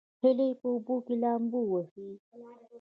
هیلۍ 0.21 0.49
په 0.59 0.67
اوبو 0.73 0.95
کې 1.05 1.15
لامبو 1.21 1.59
وهي 1.71 2.09